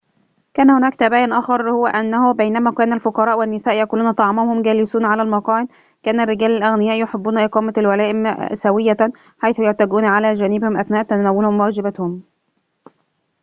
[0.53, 5.21] كان هناك تباين آخر هو أنه بينما كان الفقراء والنساء يأكلون طعامهم وهم جالسون على
[5.21, 5.67] المقاعد
[6.03, 8.97] كان الرجال الأغنياء يحبون إقامة الولائم سوية
[9.39, 12.23] حيث يتكئون على جانبهم أثناء تناولهم واجباتهم